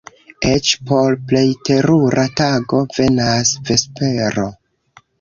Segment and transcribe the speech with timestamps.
[0.51, 4.53] Eĉ por plej terura tago venas vespero.